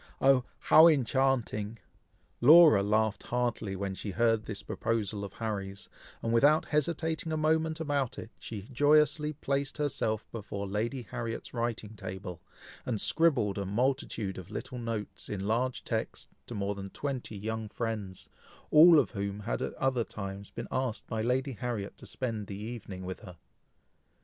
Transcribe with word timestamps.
oh! 0.19 0.43
how 0.57 0.87
enchanting!" 0.87 1.77
Laura 2.41 2.81
laughed 2.81 3.21
heartily 3.21 3.75
when 3.75 3.93
she 3.93 4.09
heard 4.09 4.45
this 4.45 4.63
proposal 4.63 5.23
of 5.23 5.33
Harry's, 5.33 5.89
and 6.23 6.33
without 6.33 6.65
hesitating 6.65 7.31
a 7.31 7.37
moment 7.37 7.79
about 7.79 8.17
it, 8.17 8.31
she 8.39 8.63
joyously 8.63 9.31
placed 9.31 9.77
herself 9.77 10.25
before 10.31 10.65
Lady 10.67 11.03
Harriet's 11.03 11.53
writing 11.53 11.95
table, 11.95 12.41
and 12.83 12.99
scribbled 12.99 13.59
a 13.59 13.63
multitude 13.67 14.39
of 14.39 14.49
little 14.49 14.79
notes, 14.79 15.29
in 15.29 15.45
large 15.45 15.83
text, 15.83 16.29
to 16.47 16.55
more 16.55 16.73
than 16.73 16.89
twenty 16.89 17.37
young 17.37 17.69
friends, 17.69 18.27
all 18.71 18.97
of 18.97 19.11
whom 19.11 19.41
had 19.41 19.61
at 19.61 19.75
other 19.75 20.03
times 20.03 20.49
been 20.49 20.67
asked 20.71 21.05
by 21.05 21.21
Lady 21.21 21.51
Harriet 21.51 21.95
to 21.99 22.07
spend 22.07 22.47
the 22.47 22.57
evening 22.57 23.05
with 23.05 23.19
her. 23.19 23.37